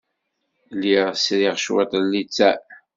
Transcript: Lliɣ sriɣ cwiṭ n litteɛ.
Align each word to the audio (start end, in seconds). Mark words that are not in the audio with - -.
Lliɣ 0.73 1.07
sriɣ 1.23 1.55
cwiṭ 1.63 1.91
n 2.03 2.05
litteɛ. 2.11 2.57